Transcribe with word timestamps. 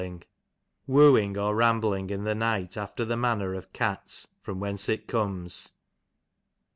/wooing 0.89 1.37
or 1.37 1.55
ram 1.55 1.79
bling 1.79 2.09
in 2.09 2.23
the 2.23 2.33
night 2.33 2.75
after 2.75 3.05
the 3.05 3.15
manner 3.15 3.53
of 3.53 3.71
cats, 3.71 4.29
from 4.41 4.59
^whence 4.59 4.89
it 4.89 5.05
comes. 5.07 5.73